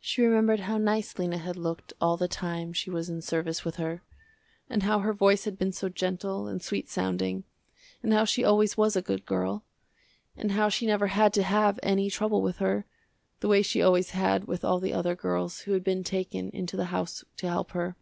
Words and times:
She 0.00 0.22
remembered 0.24 0.60
how 0.60 0.78
nice 0.78 1.18
Lena 1.18 1.36
had 1.36 1.58
looked 1.58 1.92
all 2.00 2.16
the 2.16 2.26
time 2.28 2.72
she 2.72 2.88
was 2.88 3.10
in 3.10 3.20
service 3.20 3.62
with 3.62 3.76
her, 3.76 4.00
and 4.70 4.84
how 4.84 5.00
her 5.00 5.12
voice 5.12 5.44
had 5.44 5.58
been 5.58 5.70
so 5.72 5.90
gentle 5.90 6.48
and 6.48 6.62
sweet 6.62 6.88
sounding, 6.88 7.44
and 8.02 8.10
how 8.14 8.24
she 8.24 8.42
always 8.42 8.78
was 8.78 8.96
a 8.96 9.02
good 9.02 9.26
girl, 9.26 9.62
and 10.34 10.52
how 10.52 10.70
she 10.70 10.86
never 10.86 11.08
had 11.08 11.34
to 11.34 11.42
have 11.42 11.78
any 11.82 12.08
trouble 12.08 12.40
with 12.40 12.56
her, 12.56 12.86
the 13.40 13.48
way 13.48 13.60
she 13.60 13.82
always 13.82 14.12
had 14.12 14.44
with 14.46 14.64
all 14.64 14.80
the 14.80 14.94
other 14.94 15.14
girls 15.14 15.60
who 15.60 15.72
had 15.72 15.84
been 15.84 16.04
taken 16.04 16.48
into 16.52 16.74
the 16.78 16.86
house 16.86 17.22
to 17.36 17.46
help 17.46 17.72
her. 17.72 17.96